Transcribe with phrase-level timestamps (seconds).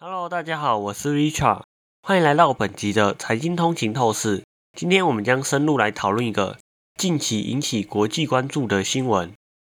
[0.00, 1.62] Hello，大家好，我是 Richard，
[2.02, 4.44] 欢迎来到本集的财经通勤透视。
[4.76, 6.56] 今天我们将深入来讨论一个
[6.96, 9.34] 近期引起国际关注的新闻：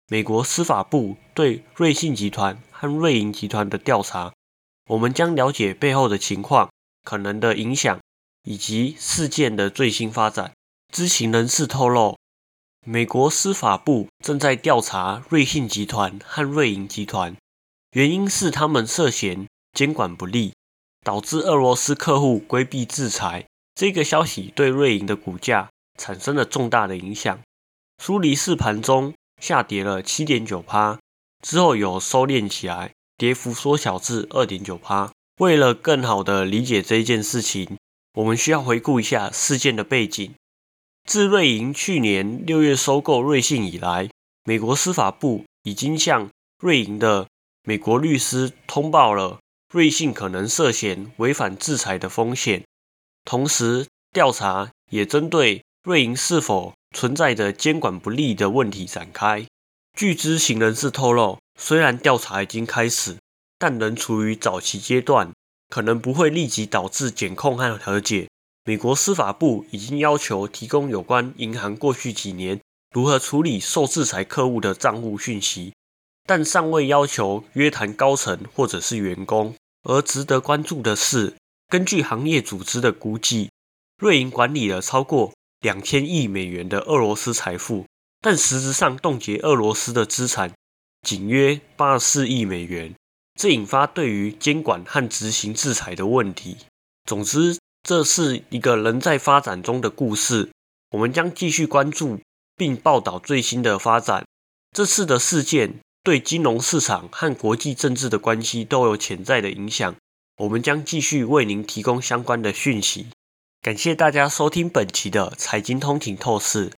[0.09, 4.35] 美国司法部对瑞信集团和瑞银集团的调查。
[4.91, 6.71] 我们将了解背后的情况、
[7.03, 7.99] 可能的影响
[8.43, 10.53] 以及事件的最新发展。
[10.93, 12.19] 知情人士透露，
[12.85, 17.35] 美国司法部正在调查瑞信集团和瑞银集团，
[17.93, 20.53] 原因是他们涉嫌监管不力，
[21.05, 23.45] 导致俄罗斯客户规避制裁。
[23.75, 27.41] 这个消息对瑞银的股价产生了重大的影响。
[28.03, 30.99] 苏黎世盘中下跌了七点九趴，
[31.43, 32.93] 之后有收敛起来。
[33.17, 35.13] 跌幅缩小至二点九趴。
[35.41, 37.77] 为了更好的理解这件事情，
[38.15, 40.35] 我们需要回顾一下事件的背景。
[41.05, 44.09] 自瑞银去年六月收购瑞信以来，
[44.45, 46.31] 美国司法部已经向
[46.63, 47.27] 瑞银的
[47.65, 49.39] 美国律师通报了
[49.73, 52.65] 瑞信可能涉嫌违反制裁的风险，
[53.25, 59.47] 同时调查也针对瑞银是否存在着监管不力的问题展开。
[59.97, 61.39] 据知情人士透露。
[61.63, 63.19] 虽然调查已经开始，
[63.59, 65.31] 但仍处于早期阶段，
[65.69, 68.31] 可能不会立即导致检控和和解。
[68.65, 72.59] 美国司法部已经要求提供有关银行过去几年
[72.95, 75.75] 如何处理受制裁客户的账户讯息，
[76.25, 79.55] 但尚未要求约谈高层或者是员工。
[79.83, 81.35] 而值得关注的是，
[81.69, 83.51] 根据行业组织的估计，
[83.99, 87.87] 瑞银管理了超过两千亿美元的俄罗斯财富，
[88.21, 90.53] 但实质上冻结俄罗斯的资产。
[91.03, 92.95] 仅约八十四亿美元，
[93.35, 96.59] 这引发对于监管和执行制裁的问题。
[97.07, 100.51] 总之，这是一个仍在发展中的故事，
[100.91, 102.21] 我们将继续关注
[102.55, 104.27] 并报道最新的发展。
[104.77, 109.95] 这次的事件对金融市场和国际政治的关系都有潜在的影响，
[110.39, 113.09] 我们将继续为您提供相关的讯息。
[113.61, 116.73] 感谢大家收听本期的财经通勤透视。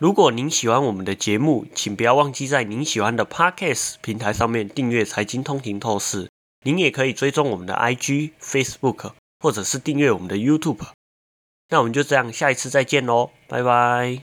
[0.00, 6.26] 如果您喜欢我们的节目，请不要忘记在您喜欢的 Podcast 平台上面订阅《财经通勤透视》。
[6.64, 10.86] 您也可以追踪我们的 IG、Facebook，或者是订阅我们的 YouTube。
[11.68, 14.33] 那我们就这样，下一次再见喽，拜拜。